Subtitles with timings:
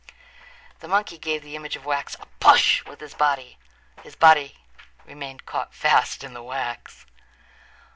[0.79, 3.59] The monkey gave the image of wax a push with his body.
[4.01, 4.57] His body
[5.05, 7.05] remained caught fast in the wax.